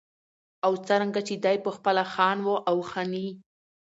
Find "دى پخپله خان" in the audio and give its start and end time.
1.45-2.37